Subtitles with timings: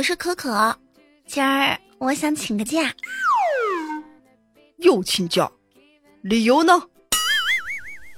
[0.00, 0.74] 我是可可，
[1.26, 2.90] 今儿我想请个假。
[4.78, 5.46] 又请假，
[6.22, 6.82] 理由呢？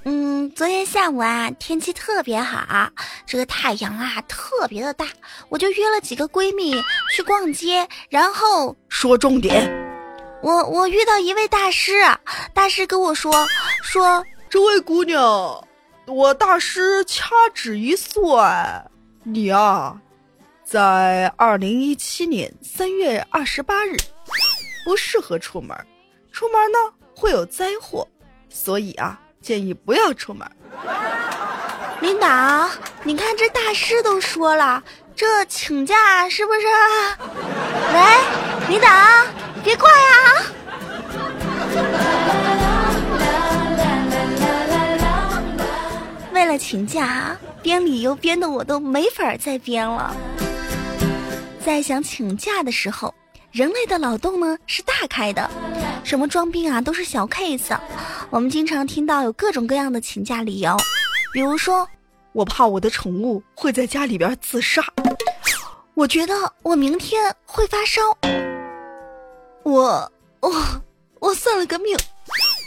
[0.05, 2.89] 嗯，昨天下午啊，天气特别好，
[3.25, 5.09] 这个太阳啊特别的大，
[5.49, 6.73] 我就约了几个闺蜜
[7.13, 9.69] 去逛街，然后说重点。
[10.41, 12.01] 我我遇到一位大师，
[12.53, 13.45] 大师跟我说
[13.83, 15.21] 说，这位姑娘，
[16.07, 18.89] 我大师掐指一算，
[19.23, 19.99] 你啊。
[20.73, 23.95] 在二零一七年三月二十八日，
[24.83, 25.77] 不适合出门，
[26.31, 26.79] 出门呢
[27.15, 28.07] 会有灾祸，
[28.49, 30.49] 所以啊，建议不要出门。
[32.01, 32.67] 领导，
[33.03, 34.83] 你看这大师都说了，
[35.15, 36.61] 这请假是不是？
[37.93, 38.01] 喂，
[38.69, 38.89] 领导，
[39.63, 40.43] 别挂呀！
[46.31, 50.15] 为了请假，编理由编的我都没法再编了。
[51.65, 53.13] 在想请假的时候，
[53.51, 55.49] 人类的脑洞呢是大开的，
[56.03, 57.77] 什么装病啊都是小 case。
[58.29, 60.75] 我们经常听到有各种各样的请假理由，
[61.31, 61.87] 比如说
[62.33, 64.83] 我怕我的宠物会在家里边自杀，
[65.93, 68.01] 我觉得我明天会发烧，
[69.63, 70.51] 我我
[71.21, 71.97] 我算了个命，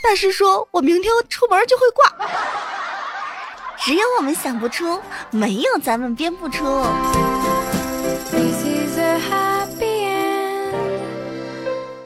[0.03, 2.27] 大师说我明天出门就会挂，
[3.79, 4.99] 只有我们想不出，
[5.31, 6.65] 没有咱们编不出。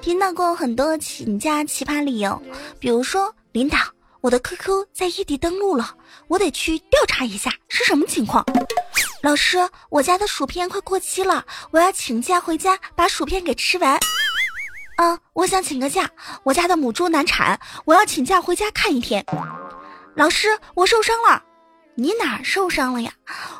[0.00, 2.40] 听到过很多请假奇葩理由，
[2.78, 3.76] 比如说领导，
[4.22, 5.94] 我的 QQ 在异地登录了，
[6.26, 8.44] 我得去调查一下是什么情况。
[9.22, 9.58] 老师，
[9.90, 14.00] 我家的薯片快过期了，我要请假回家把薯片给吃完。
[14.96, 16.08] 嗯，我想请个假，
[16.44, 19.24] 我家的母猪难产，我要请假回家看一天。
[20.14, 21.42] 老师，我受伤了，
[21.94, 23.12] 你哪受伤了呀？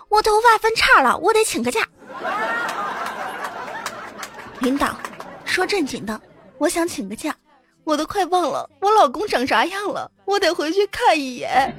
[0.09, 1.87] 我头发分叉了，我得请个假。
[4.61, 4.97] 领导，
[5.45, 6.21] 说正经的，
[6.61, 7.35] 我想请个假，
[7.85, 11.75] 我都快忘了我老公长啥样了，我得回去看一眼。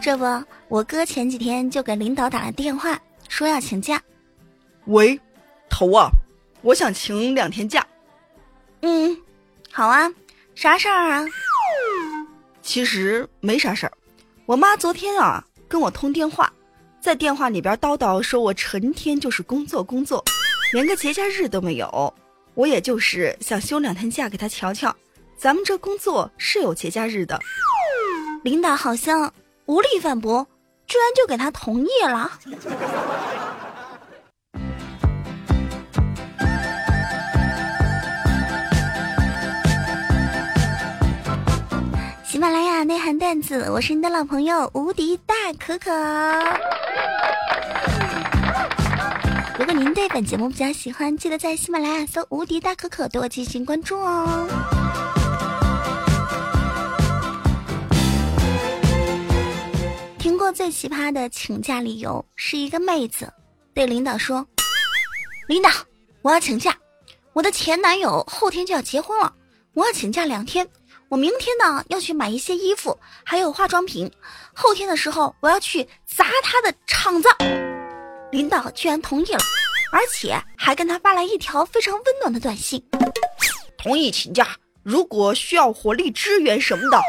[0.00, 0.24] 这不，
[0.68, 2.96] 我哥前几天就给领导打了电话，
[3.28, 4.00] 说要请假。
[4.84, 5.18] 喂，
[5.68, 6.08] 头啊，
[6.62, 7.84] 我想请两天假。
[8.82, 9.20] 嗯。
[9.72, 10.08] 好啊，
[10.54, 11.26] 啥事儿啊？
[12.70, 13.92] 其实没啥事儿。
[14.46, 16.52] 我妈昨天啊跟我通电话，
[17.00, 20.24] 在电话里边叨叨说我成天就是工作工作，
[20.72, 22.14] 连个节假日都没有。
[22.54, 24.94] 我也就是想休两天假给她瞧瞧，
[25.36, 27.40] 咱们这工作是有节假日的。
[28.44, 29.34] 领导好像
[29.66, 30.46] 无力反驳，
[30.86, 32.30] 居然就给他同意了。
[42.40, 45.90] 喜马拉雅内涵段子，我是你的老朋友无敌大可可。
[49.58, 54.48] 如果您对本节目比较喜欢，记得在喜马拉雅搜“无敌大可可”对我进行关注哦。
[60.18, 63.30] 听过最奇葩的请假理由是一个妹子
[63.74, 64.46] 对领导说
[65.46, 65.68] ：“领导，
[66.22, 66.74] 我要请假，
[67.34, 69.30] 我的前男友后天就要结婚了，
[69.74, 70.66] 我要请假两天。”
[71.10, 74.08] 我明天呢要去买一些衣服，还有化妆品。
[74.54, 77.28] 后天的时候我要去砸他的场子。
[78.30, 79.40] 领导居然同意了，
[79.92, 82.80] 而且还跟他发来一条非常温暖的短信：
[83.76, 87.02] 同意请假，如果需要火力支援什么的，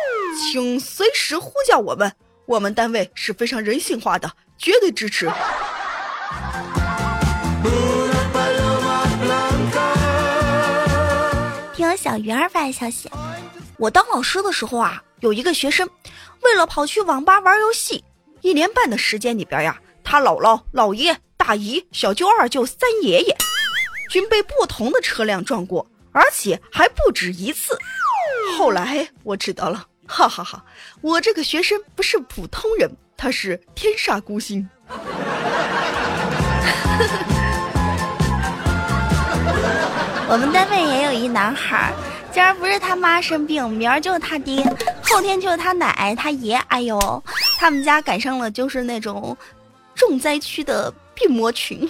[0.51, 2.11] 请随时呼叫我们，
[2.47, 5.31] 我们单位是非常人性化的，绝对支持。
[11.75, 13.07] 听我小鱼儿发的消息。
[13.81, 15.89] 我当老师的时候啊，有一个学生，
[16.43, 18.03] 为了跑去网吧玩游戏，
[18.41, 23.35] 一年半的时间里边呀，他姥姥、姥爷、大姨、小舅、二舅、三爷爷，
[24.11, 27.75] 均被不同的车辆撞过，而且还不止一次。
[28.55, 30.63] 后来我知道了，哈哈哈！
[31.01, 34.69] 我这个学生不是普通人，他是天煞孤星。
[40.29, 41.91] 我们单位也有一男孩。
[42.33, 44.63] 今儿不是他妈生病，明儿就是他爹，
[45.03, 46.55] 后天就是他奶、他爷。
[46.69, 47.23] 哎呦，
[47.59, 49.35] 他们家赶上了就是那种
[49.93, 51.89] 重灾区的病魔群。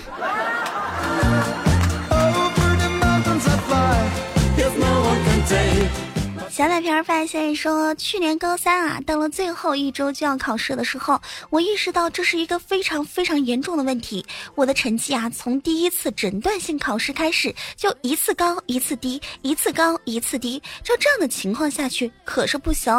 [6.52, 11.18] 小奶瓶发现说，去年高三啊，到了最后一周就要考试的时候，
[11.50, 14.26] 我意识到这是一个非常非常严重的问题。
[14.54, 20.62] 我的成绩啊，从第一次诊断性考试开始，就一次高一次低，一次高一次低。
[20.84, 22.94] 照这样的情况下去，可是不行。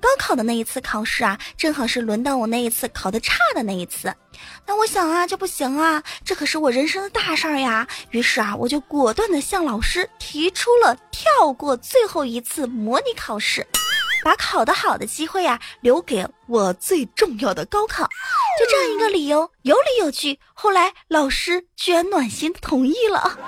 [0.00, 4.12] 高考的那一次考试啊，正好是轮到我那一次考的差的那一次。
[4.66, 7.86] 那我想啊，这不行啊，这可是我人生的大事儿呀。
[8.10, 13.66] 于是啊，我就果断的向老师提出了跳过最后一次模拟考试，
[14.24, 18.04] 把考得好的机会啊留给我最重要的高考。
[18.58, 20.38] 就这样一个理由，有理有据。
[20.54, 23.38] 后来老师居然暖心同意了。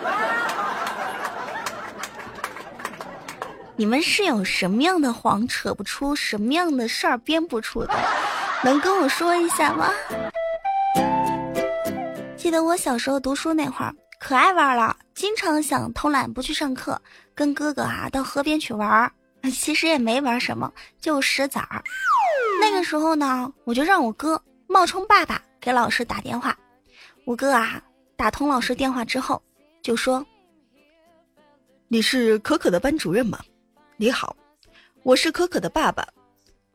[3.76, 7.94] 你们是有什么样的谎扯不出，什么样的事儿编不出的？
[8.64, 9.92] 能跟我说一下吗？
[12.48, 16.98] 记得我小时候读书那会儿，可爱玩了，经常想偷懒不去上课，
[17.34, 19.12] 跟哥哥啊到河边去玩。
[19.52, 21.84] 其实也没玩什么，就石子儿。
[22.58, 26.56] 那个时候呢，我就让我哥冒充爸爸给老师打电话。
[27.26, 27.82] 我哥啊
[28.16, 29.42] 打通老师电话之后，
[29.82, 30.24] 就说
[31.86, 33.38] ：“你是可可的班主任吗？
[33.98, 34.34] 你好，
[35.02, 36.02] 我是可可的爸爸。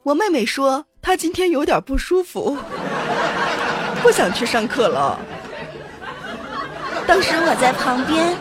[0.03, 2.55] 我妹妹说她今天有点不舒服，
[4.03, 5.19] 不想去上课了。”
[7.13, 8.35] 当时我在旁边，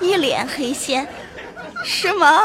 [0.00, 1.08] 一脸黑线，
[1.82, 2.40] 是吗？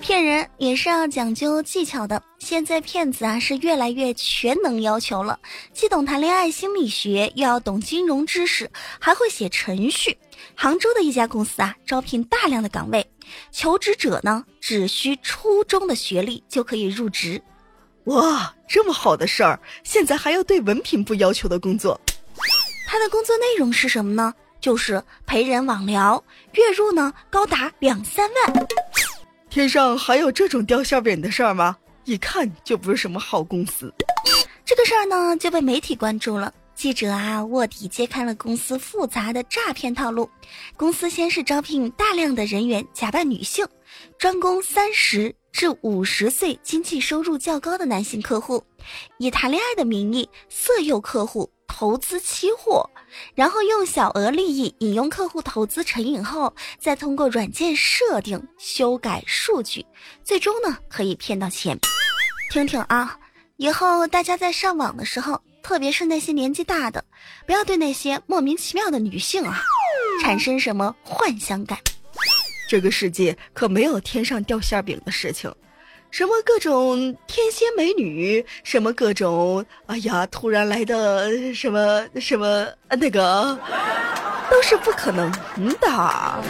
[0.00, 2.20] 骗人也是要讲究技巧的。
[2.40, 5.38] 现在骗子啊是越来越全能要求了，
[5.72, 8.68] 既懂谈恋爱心理学，又要懂金融知识，
[8.98, 10.18] 还会写程序。
[10.56, 13.08] 杭州的一家公司啊招聘大量的岗位，
[13.52, 17.40] 求职者呢只需初中的学历就可以入职。
[18.06, 22.00] 哇，这么好的事儿，现在还要对文凭不要求的工作。
[22.88, 24.34] 他的工作内容是什么呢？
[24.60, 26.22] 就是陪人网聊，
[26.52, 28.66] 月入呢高达两三万。
[29.48, 31.76] 天上还有这种掉馅饼的事儿吗？
[32.04, 33.92] 一看就不是什么好公司。
[34.64, 36.52] 这个事儿呢就被媒体关注了。
[36.74, 40.28] 记者啊卧底揭开了公司复杂的诈骗套路。
[40.76, 43.66] 公司先是招聘大量的人员假扮女性，
[44.18, 45.34] 专攻三十。
[45.52, 48.64] 至五十岁经济收入较高的男性客户，
[49.18, 52.88] 以谈恋爱的名义色诱客户投资期货，
[53.34, 59.84] 然后用小额利益引诱客户投资成瘾后，再通过软件设定修改数据，
[60.24, 61.78] 最终呢可以骗到钱。
[62.50, 63.18] 听听啊，
[63.56, 67.04] 以后大家在上网的时候，特别是那些年纪大的，
[67.46, 69.62] 不要对那些莫名其妙的女性啊
[70.22, 71.78] 产生什么幻想感。
[72.72, 75.54] 这个世界可没有天上掉馅饼的事情，
[76.10, 83.58] 什么各种天仙美女，什么各种哎呀突然来的什么什么那个，
[84.50, 85.30] 都是不可能
[85.82, 86.42] 的。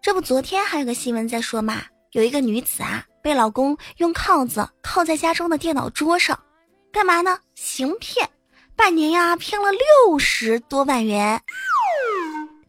[0.00, 1.82] 这不，昨天还有个新闻在说嘛，
[2.12, 6.38] 有一个女子啊，被老公用铐子铐在家中的电脑桌上。
[6.92, 7.40] 干嘛呢？
[7.54, 8.28] 行骗，
[8.76, 11.42] 半年呀骗了六十多万元。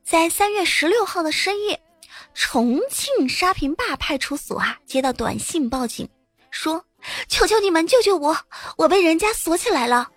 [0.01, 1.81] 在三月十六号的深夜，
[2.33, 6.07] 重庆沙坪坝派出所啊接到短信报警，
[6.51, 6.85] 说
[7.27, 8.37] ：“求求你们救救我，
[8.77, 10.09] 我被人家锁起来了。”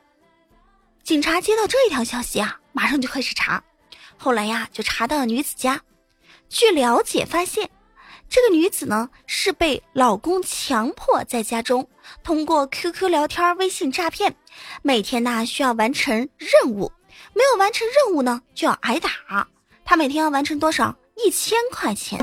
[1.02, 3.62] 警察接到这一条消息啊，马上就开始查。
[4.16, 5.80] 后来呀，就查到了女子家。
[6.48, 7.68] 据了解，发现。
[8.28, 11.88] 这个女子呢，是被老公强迫在家中
[12.22, 14.36] 通过 QQ 聊天、微信诈骗，
[14.82, 16.92] 每天呢需要完成任务，
[17.32, 19.10] 没有完成任务呢就要挨打。
[19.84, 20.94] 她每天要完成多少？
[21.24, 22.22] 一千块钱。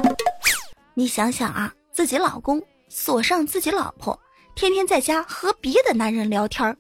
[0.94, 4.20] 你想想啊，自己老公锁上自己老婆，
[4.56, 6.78] 天天在家和别的男人聊天、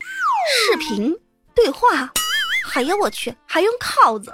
[0.47, 1.15] 视频
[1.55, 2.11] 对话，
[2.75, 4.31] 哎呀我去，还用铐子，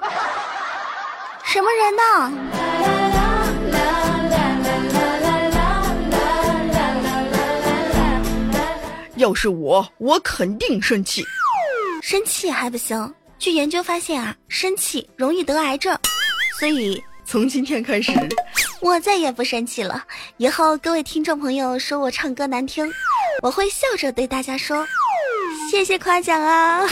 [1.46, 2.99] 什么人呢？
[9.30, 11.24] 要是我，我肯定生气。
[12.02, 13.14] 生气还不行。
[13.38, 15.96] 据研究发现啊，生气容易得癌症，
[16.60, 18.12] 所以从今天开始，
[18.82, 20.04] 我再也不生气了。
[20.38, 22.92] 以后各位听众朋友说我唱歌难听，
[23.44, 24.84] 我会笑着对大家说
[25.70, 26.90] ：“谢谢夸奖啊。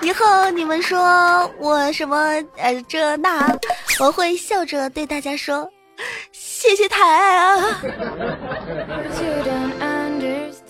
[0.00, 2.16] 以后你们说我什么
[2.56, 3.54] 呃这那，
[4.00, 5.70] 我会笑着对大家说
[6.32, 7.82] ：“谢谢抬爱啊。”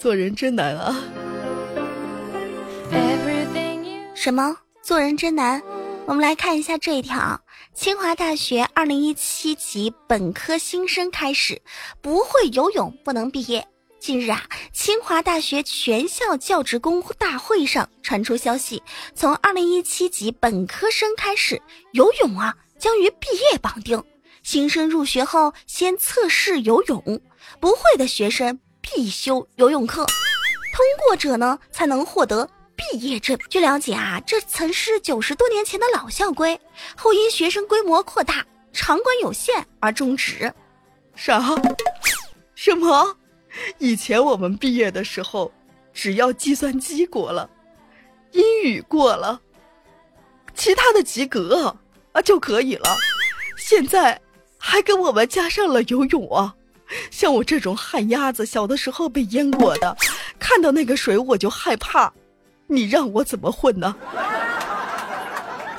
[0.00, 0.96] 做人真难啊！
[4.14, 4.56] 什么？
[4.80, 5.62] 做人真难？
[6.06, 7.38] 我们来看一下这一条：
[7.74, 11.60] 清华大学二零一七级本科新生开始，
[12.00, 13.68] 不会游泳不能毕业。
[13.98, 14.42] 近日啊，
[14.72, 18.82] 清华大学全校教职工大会上传出消息，
[19.14, 21.60] 从二零一七级本科生开始，
[21.92, 24.02] 游泳啊将与毕业绑定。
[24.42, 27.20] 新生入学后先测试游泳，
[27.60, 33.38] 不会的学生必修游泳课，通过者呢才能获得毕业证。
[33.48, 36.60] 据了解啊，这曾是九十多年前的老校规，
[36.96, 40.52] 后因学生规模扩大、场馆有限而终止。
[41.14, 41.40] 啥？
[42.54, 43.16] 什么？
[43.78, 45.52] 以前我们毕业的时候，
[45.92, 47.48] 只要计算机过了，
[48.32, 49.40] 英语过了，
[50.54, 51.76] 其他的及格
[52.12, 52.96] 啊就可以了。
[53.58, 54.20] 现在
[54.56, 56.54] 还给我们加上了游泳啊！
[57.10, 59.96] 像我这种旱鸭子，小的时候被淹过的，
[60.38, 62.12] 看到那个水我就害怕。
[62.66, 63.94] 你让我怎么混呢？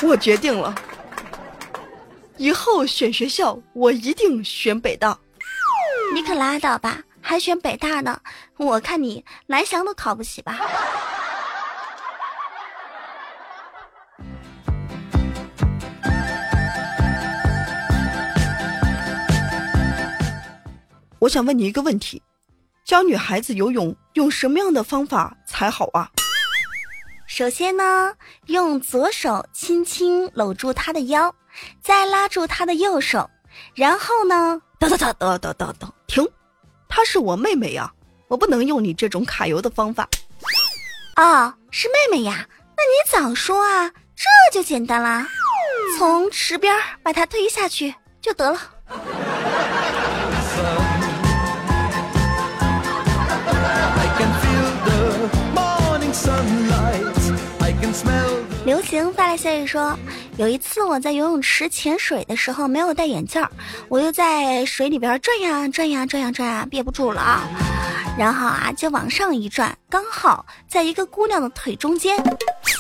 [0.02, 0.74] 我决定了，
[2.38, 5.18] 以后选学校我一定选北大。
[6.14, 7.00] 你可拉倒吧！
[7.22, 8.20] 还选北大呢？
[8.58, 10.60] 我看你蓝翔都考不起吧。
[21.22, 22.20] 我想问你一个问题：
[22.84, 26.10] 教女孩子游泳用什么样的方法才好啊？
[27.28, 28.16] 首先呢，
[28.48, 31.32] 用左手轻轻搂住她的腰，
[31.80, 33.30] 再拉住她的右手，
[33.76, 36.28] 然后呢，等等等等等等等，停。
[36.90, 37.94] 她是我妹妹呀，
[38.28, 40.10] 我不能用你这种卡油的方法。
[41.18, 45.28] 哦，是妹妹呀，那你早说啊，这就简单啦，
[46.00, 48.60] 从池边把她推下去就得了。
[58.64, 59.98] 流行发来消息说，
[60.38, 63.50] 有一次我在游泳池潜水的时候没有戴眼镜儿，
[63.90, 67.42] 我又在水里边转呀转呀转呀转呀，憋不住了啊，
[68.20, 72.16] 然后啊就往上一转，刚好在一个姑娘的腿中间，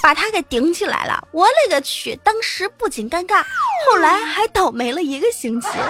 [0.03, 1.27] 把她给顶起来了。
[1.31, 2.15] 我勒个去！
[2.23, 3.43] 当时不仅尴尬，
[3.89, 5.67] 后来还倒霉了一个星期。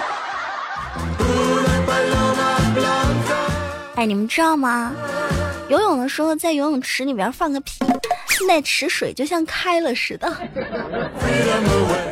[3.94, 4.90] 哎，你们知道吗？
[5.68, 7.84] 游泳的时候在游泳池里边放个屁。
[8.46, 10.28] 那池水就像开了似的，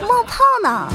[0.00, 0.92] 冒泡呢。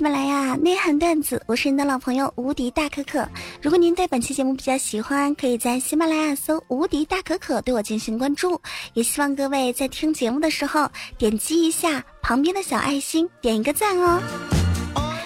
[0.00, 3.28] 喜马拉雅内涵段子，我是您的老朋友无敌大可可。
[3.60, 8.58] 如果您对本期节目比较喜欢，可以在喜马拉雅搜“无敌大可可”对我进行关注。
[8.94, 10.88] 也希望各位在听节目的时候
[11.18, 14.22] 点击一下旁边的小爱心，点一个赞哦。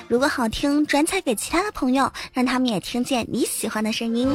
[0.09, 4.29] 如果好听，转采给其他的朋友，让他们也听见你喜欢的声音。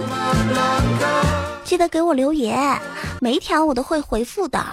[1.65, 2.79] 记得给我留言，
[3.19, 4.65] 每一条我都会回复的。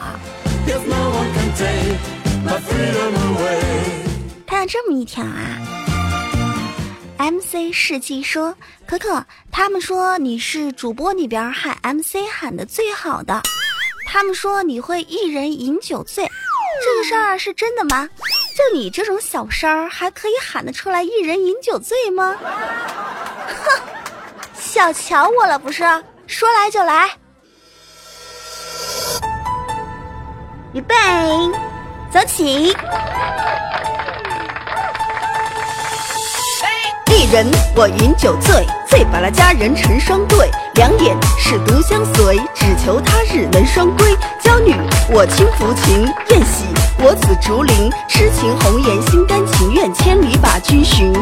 [4.59, 5.61] 那这么一条啊
[7.19, 8.57] ，MC 世纪说
[8.89, 9.23] ：“可可，
[9.53, 13.43] 他们说你是主播里边喊 MC 喊的最好的，
[14.09, 16.27] 他们说你会一人饮酒醉，
[16.83, 18.09] 这个事儿是真的吗？
[18.57, 22.35] 就你这种小声儿还可以喊得出来一人饮酒醉吗？
[22.43, 23.83] 哼，
[24.55, 25.85] 小瞧我了不是？
[26.27, 27.11] 说来就来，
[30.73, 30.97] 预备，
[32.11, 32.75] 走起。”
[37.33, 44.16] 人我饮酒醉，醉把了佳人成双对，两眼是独相随，只求他日能双归。
[44.40, 44.75] 娇女
[45.11, 46.64] 我轻抚琴，宴喜
[46.99, 51.12] 我紫竹林，痴情红颜心甘情愿，千里把君寻。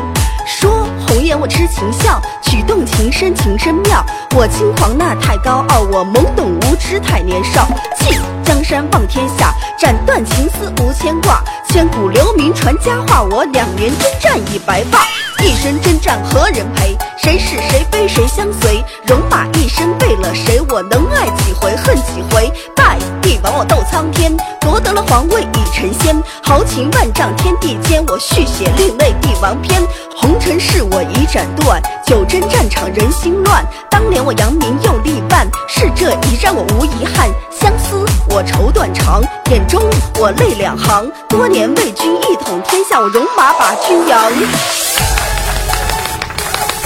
[0.46, 2.20] 说红颜我痴情笑，
[2.54, 4.06] 曲动情深情深妙，
[4.36, 7.66] 我轻狂那太高傲，我懵懂无知太年少。
[7.98, 15.00] 弃江山望天下，斩断情丝无牵挂，千古留名传佳话，我两年征战已白发。
[15.42, 16.96] 一生征战何人陪？
[17.18, 18.84] 谁是谁非谁相随？
[19.04, 20.60] 戎马一生为了谁？
[20.68, 22.52] 我能爱几回恨几回？
[22.76, 26.16] 拜帝王我斗苍天，夺得了皇位已成仙。
[26.40, 29.82] 豪情万丈天地间，我续写另类帝王篇。
[30.16, 33.64] 红尘事我已斩断，九真战场人心乱。
[33.90, 37.30] 当年我扬名又立万，是这已让我无遗憾。
[37.50, 39.82] 相思我愁断肠，眼中
[40.18, 41.10] 我泪两行。
[41.28, 44.30] 多年为君一统天下，我戎马把君扬。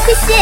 [0.07, 0.35] 谢谢，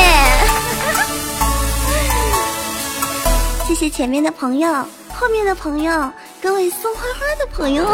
[3.66, 4.68] 谢谢前面的朋友，
[5.12, 7.84] 后面的朋友，各位送花花的朋友。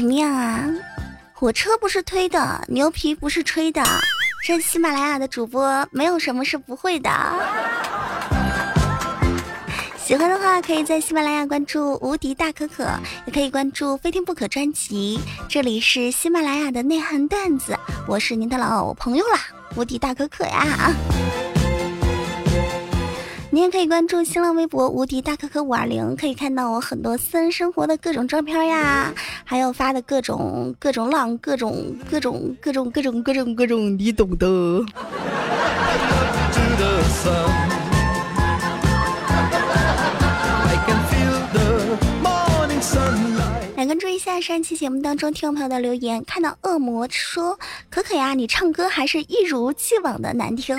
[0.00, 0.64] 怎么样啊？
[1.34, 3.84] 火车不是推的，牛皮不是吹的，
[4.42, 7.10] 这喜马拉雅的主播没有什么是不会的。
[10.02, 12.88] 喜欢的话，可以在喜马拉雅关注无敌大可可，
[13.26, 15.20] 也可以关注非听不可专辑。
[15.50, 17.78] 这里是喜马拉雅的内涵段子，
[18.08, 19.38] 我是您的老朋友啦，
[19.76, 20.94] 无敌大可可呀。
[23.52, 29.12] 你也可以关注新浪微博无敌大可可五二零，可以看到我很多私人生活的各种照片呀，
[29.44, 34.46] 还有发的各种各种浪，各种各种各种各种各种各种，你懂的。
[44.32, 47.58] 在上期节目当中听众朋友的留言，看到恶魔说
[47.90, 50.76] ：“可可呀，你唱歌还是一如既往的难听，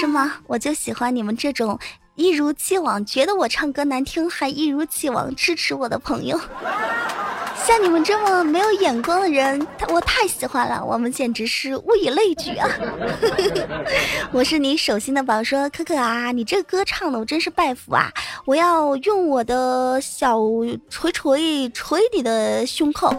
[0.00, 0.40] 是吗？
[0.48, 1.78] 我就喜欢你们这种
[2.14, 6.38] 一如既往觉得我唱歌难听，还一如既往支持我的朋友。
[7.64, 12.68] ”像你们这么没有眼光的人，我太喜欢了，我们简直是物以类聚啊！
[14.32, 18.10] 我是你手心的宝，说可可啊，你这歌唱的我真是拜服啊！
[18.46, 20.40] 我要用我的小
[20.90, 23.14] 锤锤锤你的胸口，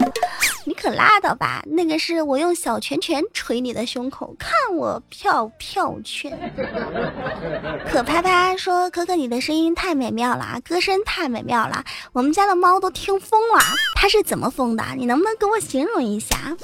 [0.64, 1.62] 你可拉倒吧！
[1.66, 6.52] 那个是我用小拳拳捶你的胸口，看我票票圈。
[7.86, 13.60] 可啪啪说可可你的声音太美妙了，歌声太美妙了，我们家的猫都听疯了，
[13.94, 14.22] 它是？
[14.24, 14.82] 怎么疯的？
[14.96, 16.56] 你能不能给我形容一下？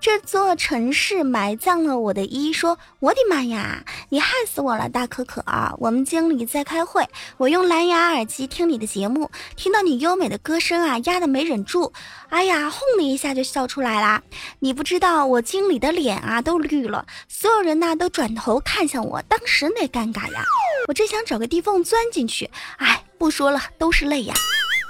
[0.00, 5.42] 这座城市埋葬了我的一说，我的妈呀，你害死我了，大可可！
[5.78, 11.92] 我们经理在开会，我用蓝牙耳机听你的节目，听到你优美的歌声啊，压得没忍住，
[12.28, 14.22] 哎呀，轰的一下就笑出来啦！
[14.60, 20.44] 你不知道我经理的脸啊都绿了，所有人呢都转头看向我，当时那尴尬呀，
[20.86, 24.34] 我真想找个地缝钻进去，哎，不说了，都是泪呀。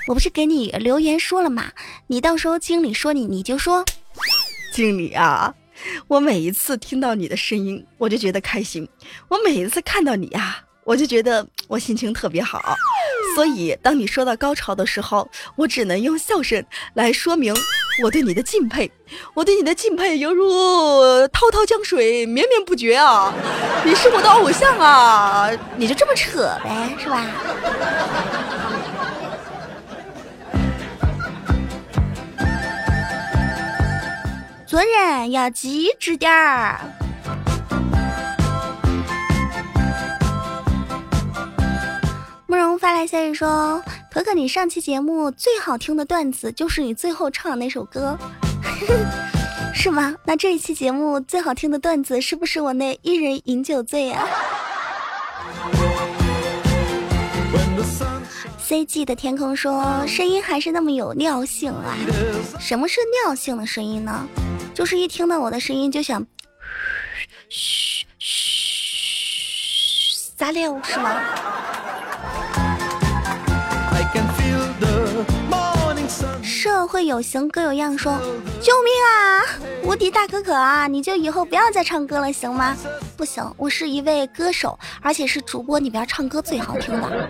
[0.08, 1.72] 我不是给你留言说了吗？
[2.06, 3.84] 你到时候经理说你，你就说，
[4.76, 5.54] 经理啊，
[6.06, 8.84] 我每一次听到你的声音，我就觉得开心；
[9.26, 12.60] 我每一次看到你呀，我就觉得我心情特别好。
[13.34, 16.62] 所以当你说到高潮的时候，我只能用笑声
[16.92, 17.54] 来说明
[18.02, 18.92] 我对你的敬佩。
[19.32, 20.52] 我对你的敬佩犹如
[21.28, 23.32] 滔滔江水绵绵不绝啊！
[23.82, 25.50] 你是我的偶像啊！
[25.78, 27.24] 你就这么扯呗，是吧？
[34.66, 36.80] 做人要机智点儿。
[42.48, 48.18] 慕容发来消息说：“可可，你上期节目最好听的段子就是你最后唱的那首歌，
[49.72, 50.12] 是吗？
[50.24, 54.26] 那这一期节目最好听的段子是不是我那一人饮酒醉啊？”
[58.68, 61.94] CG 的天空说：“声音还是那么有尿性啊！
[62.58, 64.26] 什么是尿性的声音呢？
[64.74, 66.20] 就是一听到我的声音就想，
[67.48, 68.44] 嘘嘘，
[70.36, 71.16] 撒尿是吗？”
[76.42, 78.18] 社会有形各有样说
[78.60, 79.46] ：“救命啊！
[79.84, 80.88] 无敌大可可啊！
[80.88, 82.76] 你就以后不要再唱歌了，行吗？”
[83.16, 87.28] 不行，我是一位歌手，而且是主播里边唱歌最好听的。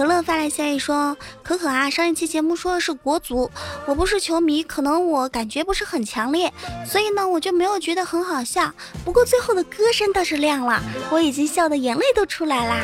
[0.00, 3.50] 可乐发来消息说：“可可啊，上一期节目说的是国足，
[3.84, 6.50] 我不是球迷，可能我感觉不是很强烈，
[6.86, 8.72] 所以呢，我就没有觉得很好笑。
[9.04, 12.76] 不过最后的歌声倒是亮了，我已经笑的眼泪都出来啦。”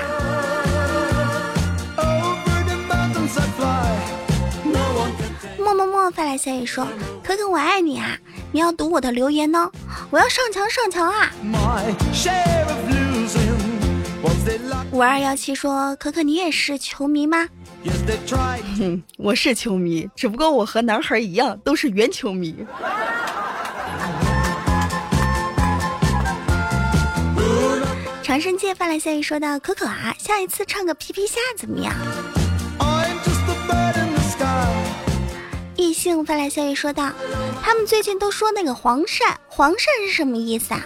[5.56, 6.86] 默默默发来消息说
[7.24, 8.18] ：“可可我爱你啊，
[8.52, 9.70] 你要读我的留言呢，
[10.10, 11.32] 我要上墙上墙啊。”
[14.92, 17.48] 五二幺七说：“可可，你也是球迷吗？”
[18.78, 22.64] 哼， 我是球迷，只不过我和男孩一样，都是原球迷。
[28.22, 31.92] 长生界发来消息说道：“可可啊，下一次唱个皮皮虾怎么样？”
[35.76, 37.12] 异性发来消息说道
[37.62, 40.82] ：“他们最近都说那个黄鳝，黄鳝是什么意思啊？”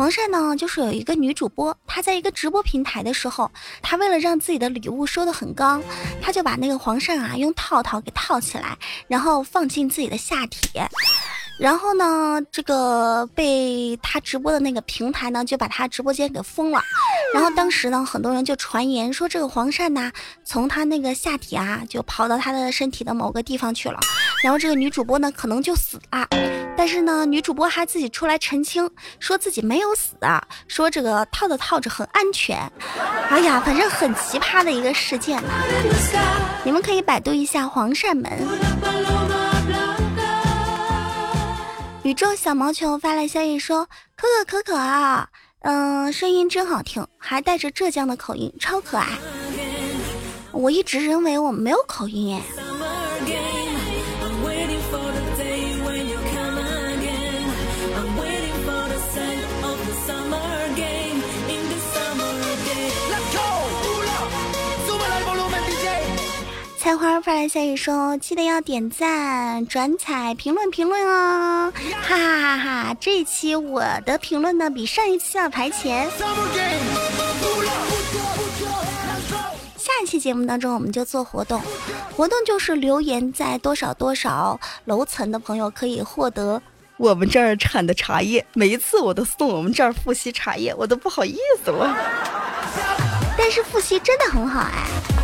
[0.00, 3.50] 黄鳝呢，就是有一个女主播，她在一个直播平台的时候，
[3.82, 5.78] 她为了让自己的礼物收的很高，
[6.22, 10.80] 她就把那个黄鳝啊用套套给套起来，然后放进自己的下体，
[11.58, 16.80] 然后呢，这个被她直播的那个平台呢就把她直播间给封了，
[17.34, 20.10] 然后当时呢，很多人就传言说这个黄鳝呐，
[20.46, 24.00] 从他那个下体啊，就跑到他的身体的某个地方去了。
[24.42, 26.26] 然后这个女主播呢，可能就死了。
[26.80, 32.56] 但是呢，女主播还自己出来澄清，说自己没有死啊，说这个套着套着很安全。
[33.28, 35.42] 哎呀，反正很奇葩的一个事件。
[36.64, 38.32] 你们可以百度一下黄鳝门。
[42.02, 45.28] 宇宙小毛球发来消息说：“可可可可啊，
[45.60, 49.06] 嗯，声音真好听，还带着浙江的口音，超可爱。”
[50.50, 52.40] 我一直认为我没有口音耶。
[66.90, 71.72] 菜花发来消息说：“记得要点赞、转采、评论、评论哦！”
[72.02, 72.96] 哈哈哈哈！
[72.98, 76.10] 这一期我的评论呢，比上一期要排前。
[79.76, 81.62] 下一期节目当中，我们就做活动，
[82.16, 86.60] 活动就是留言在多少多少楼层的朋友可以获得
[86.96, 88.44] 我们这儿产的茶叶。
[88.52, 91.96] 每一次我都送我们这儿富硒茶叶，我都不好意思了。
[93.38, 95.19] 但是富硒真的很好哎。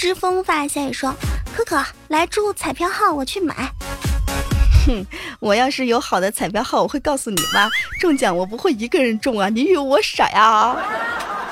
[0.00, 1.12] 知风发消息说
[1.52, 3.52] ：“可可来注彩票号，我去买。”
[4.86, 5.04] 哼，
[5.40, 7.68] 我要是有好的彩票号，我会告诉你吧。
[7.98, 10.76] 中奖我不会一个人中啊，你以为我傻呀？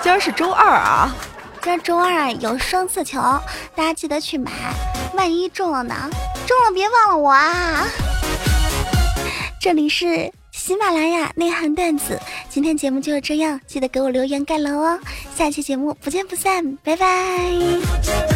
[0.01, 1.13] 今儿是周二啊，
[1.61, 3.21] 今儿周二有双色球，
[3.75, 4.53] 大家记得去买。
[5.15, 6.09] 万一中了呢？
[6.47, 7.85] 中了别忘了我啊！
[9.61, 12.17] 这里是喜马拉雅内涵段子，
[12.49, 15.01] 今天节目就是这样，记得给我留言盖楼哦。
[15.35, 18.36] 下期节目不见不散，拜拜。